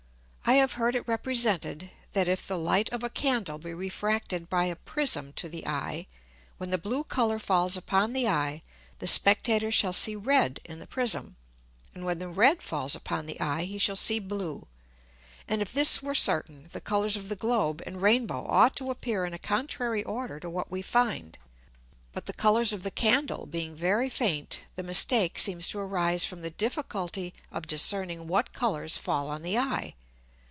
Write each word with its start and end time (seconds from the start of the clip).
I 0.43 0.55
have 0.55 0.73
heard 0.73 0.95
it 0.95 1.07
represented, 1.07 1.91
that 2.11 2.27
if 2.27 2.45
the 2.45 2.57
Light 2.57 2.89
of 2.89 3.05
a 3.05 3.09
Candle 3.09 3.57
be 3.57 3.73
refracted 3.73 4.49
by 4.49 4.65
a 4.65 4.75
Prism 4.75 5.31
to 5.37 5.47
the 5.47 5.65
Eye; 5.65 6.07
when 6.57 6.71
the 6.71 6.77
blue 6.77 7.05
Colour 7.05 7.39
falls 7.39 7.77
upon 7.77 8.11
the 8.11 8.27
Eye, 8.27 8.61
the 8.99 9.07
Spectator 9.07 9.71
shall 9.71 9.93
see 9.93 10.13
red 10.13 10.59
in 10.65 10.79
the 10.79 10.85
Prism, 10.87 11.37
and 11.95 12.03
when 12.03 12.19
the 12.19 12.27
red 12.27 12.61
falls 12.61 12.95
upon 12.97 13.27
the 13.27 13.39
Eye 13.39 13.63
he 13.63 13.77
shall 13.77 13.95
see 13.95 14.19
blue; 14.19 14.67
and 15.47 15.61
if 15.61 15.71
this 15.71 16.03
were 16.03 16.13
certain, 16.13 16.67
the 16.73 16.81
Colours 16.81 17.15
of 17.15 17.29
the 17.29 17.37
Globe 17.37 17.81
and 17.85 18.01
Rain 18.01 18.27
bow 18.27 18.43
ought 18.45 18.75
to 18.75 18.91
appear 18.91 19.25
in 19.25 19.33
a 19.33 19.39
contrary 19.39 20.03
order 20.03 20.37
to 20.41 20.49
what 20.49 20.69
we 20.69 20.81
find. 20.81 21.37
But 22.11 22.25
the 22.25 22.33
Colours 22.33 22.73
of 22.73 22.83
the 22.83 22.91
Candle 22.91 23.45
being 23.45 23.73
very 23.73 24.09
faint, 24.09 24.59
the 24.75 24.83
mistake 24.83 25.39
seems 25.39 25.69
to 25.69 25.79
arise 25.79 26.25
from 26.25 26.41
the 26.41 26.51
difficulty 26.51 27.33
of 27.53 27.67
discerning 27.67 28.27
what 28.27 28.51
Colours 28.51 28.97
fall 28.97 29.29
on 29.29 29.43
the 29.43 29.57
Eye. 29.57 29.93